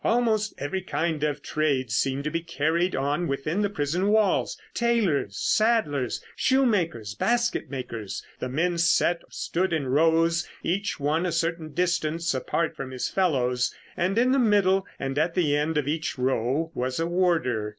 [0.03, 4.57] Almost every kind of trade seemed to be carried on within the prison walls.
[4.73, 8.25] Tailors, saddlers, shoemakers, basket makers.
[8.39, 13.09] The men sat or stood in rows, each one a certain distance apart from his
[13.09, 17.69] fellows; and in the middle and at the end of each row was a warder.